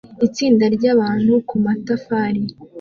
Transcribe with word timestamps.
Itsinda 0.27 0.65
ryabantu 0.75 1.31
kumatafari 1.49 2.41